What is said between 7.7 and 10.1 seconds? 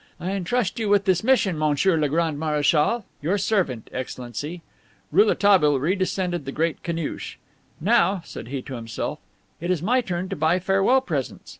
"Now," said he to himself, "it is my